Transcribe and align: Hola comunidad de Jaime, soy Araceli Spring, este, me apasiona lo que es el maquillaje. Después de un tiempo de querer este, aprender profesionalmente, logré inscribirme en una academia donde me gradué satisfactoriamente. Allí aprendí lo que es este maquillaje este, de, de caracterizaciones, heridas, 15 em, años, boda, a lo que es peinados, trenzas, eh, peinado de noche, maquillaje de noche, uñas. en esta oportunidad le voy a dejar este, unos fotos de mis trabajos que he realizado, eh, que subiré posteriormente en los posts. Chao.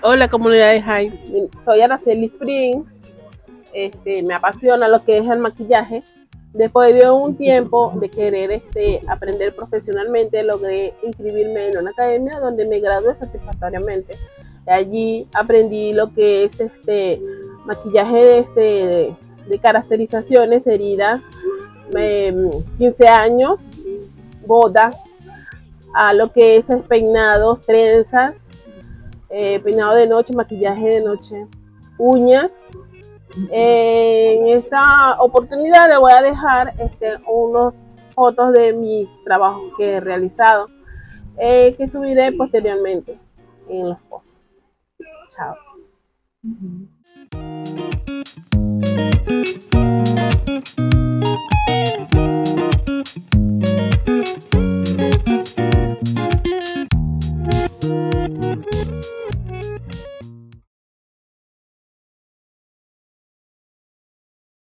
Hola 0.00 0.28
comunidad 0.28 0.72
de 0.72 0.82
Jaime, 0.82 1.20
soy 1.60 1.80
Araceli 1.80 2.26
Spring, 2.26 2.84
este, 3.72 4.22
me 4.22 4.34
apasiona 4.34 4.88
lo 4.88 5.04
que 5.04 5.18
es 5.18 5.28
el 5.28 5.38
maquillaje. 5.38 6.02
Después 6.52 6.94
de 6.94 7.10
un 7.10 7.36
tiempo 7.36 7.92
de 7.96 8.10
querer 8.10 8.50
este, 8.50 9.00
aprender 9.08 9.54
profesionalmente, 9.54 10.42
logré 10.42 10.94
inscribirme 11.02 11.68
en 11.68 11.78
una 11.78 11.90
academia 11.90 12.40
donde 12.40 12.66
me 12.66 12.80
gradué 12.80 13.14
satisfactoriamente. 13.14 14.16
Allí 14.66 15.28
aprendí 15.34 15.92
lo 15.92 16.12
que 16.12 16.44
es 16.44 16.60
este 16.60 17.20
maquillaje 17.64 18.40
este, 18.40 18.60
de, 18.60 19.16
de 19.48 19.58
caracterizaciones, 19.58 20.66
heridas, 20.66 21.22
15 21.92 23.04
em, 23.04 23.10
años, 23.10 23.72
boda, 24.46 24.90
a 25.94 26.14
lo 26.14 26.32
que 26.32 26.56
es 26.56 26.68
peinados, 26.88 27.62
trenzas, 27.62 28.48
eh, 29.32 29.58
peinado 29.60 29.94
de 29.94 30.06
noche, 30.06 30.34
maquillaje 30.34 30.88
de 30.88 31.04
noche, 31.04 31.46
uñas. 31.98 32.66
en 33.50 34.46
esta 34.46 35.16
oportunidad 35.20 35.88
le 35.88 35.96
voy 35.96 36.12
a 36.12 36.20
dejar 36.20 36.74
este, 36.78 37.16
unos 37.26 37.80
fotos 38.14 38.52
de 38.52 38.74
mis 38.74 39.08
trabajos 39.24 39.72
que 39.76 39.94
he 39.94 40.00
realizado, 40.00 40.68
eh, 41.38 41.74
que 41.76 41.86
subiré 41.86 42.32
posteriormente 42.32 43.18
en 43.68 43.88
los 43.88 44.00
posts. 44.02 44.44
Chao. 45.30 45.56